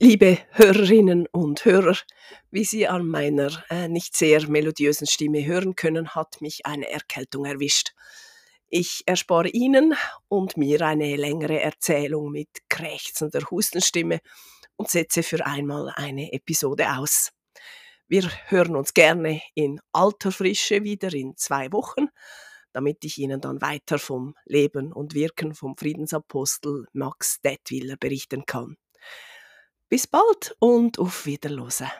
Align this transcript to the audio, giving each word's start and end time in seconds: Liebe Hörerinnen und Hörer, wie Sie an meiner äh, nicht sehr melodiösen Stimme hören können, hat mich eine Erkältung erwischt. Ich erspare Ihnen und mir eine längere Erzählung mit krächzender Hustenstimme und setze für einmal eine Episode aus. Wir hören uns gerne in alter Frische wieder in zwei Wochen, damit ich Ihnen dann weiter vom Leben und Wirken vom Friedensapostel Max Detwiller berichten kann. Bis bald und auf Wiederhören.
Liebe 0.00 0.38
Hörerinnen 0.52 1.26
und 1.32 1.64
Hörer, 1.64 1.96
wie 2.52 2.62
Sie 2.62 2.86
an 2.86 3.04
meiner 3.04 3.64
äh, 3.68 3.88
nicht 3.88 4.16
sehr 4.16 4.48
melodiösen 4.48 5.08
Stimme 5.08 5.44
hören 5.44 5.74
können, 5.74 6.14
hat 6.14 6.40
mich 6.40 6.64
eine 6.66 6.88
Erkältung 6.88 7.44
erwischt. 7.44 7.94
Ich 8.68 9.02
erspare 9.06 9.48
Ihnen 9.48 9.96
und 10.28 10.56
mir 10.56 10.82
eine 10.82 11.16
längere 11.16 11.60
Erzählung 11.60 12.30
mit 12.30 12.48
krächzender 12.68 13.40
Hustenstimme 13.50 14.20
und 14.76 14.88
setze 14.88 15.24
für 15.24 15.44
einmal 15.44 15.92
eine 15.96 16.32
Episode 16.32 16.96
aus. 16.96 17.32
Wir 18.06 18.30
hören 18.46 18.76
uns 18.76 18.94
gerne 18.94 19.42
in 19.56 19.80
alter 19.90 20.30
Frische 20.30 20.84
wieder 20.84 21.12
in 21.12 21.36
zwei 21.36 21.72
Wochen, 21.72 22.06
damit 22.72 23.04
ich 23.04 23.18
Ihnen 23.18 23.40
dann 23.40 23.60
weiter 23.60 23.98
vom 23.98 24.36
Leben 24.44 24.92
und 24.92 25.14
Wirken 25.14 25.56
vom 25.56 25.76
Friedensapostel 25.76 26.86
Max 26.92 27.40
Detwiller 27.40 27.96
berichten 27.96 28.46
kann. 28.46 28.76
Bis 29.88 30.06
bald 30.06 30.54
und 30.58 30.98
auf 30.98 31.24
Wiederhören. 31.24 31.90